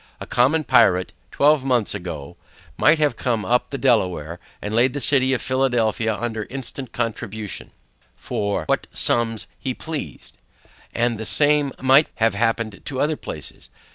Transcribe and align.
A 0.19 0.25
common 0.25 0.63
pirate, 0.63 1.13
twelve 1.29 1.63
months 1.63 1.93
ago, 1.93 2.35
might 2.75 2.97
have 2.97 3.15
come 3.15 3.45
up 3.45 3.69
the 3.69 3.77
Delaware, 3.77 4.39
and 4.59 4.73
laid 4.73 4.93
the 4.93 4.99
city 4.99 5.31
of 5.31 5.43
Philadelphia 5.43 6.15
under 6.15 6.45
instant 6.45 6.91
contribution, 6.91 7.69
for 8.15 8.65
what 8.65 8.87
sum 8.91 9.37
he 9.59 9.75
pleased; 9.75 10.39
and 10.91 11.19
the 11.19 11.25
same 11.25 11.71
might 11.79 12.07
have 12.15 12.33
happened 12.33 12.81
to 12.85 12.99
other 12.99 13.15
places. 13.15 13.69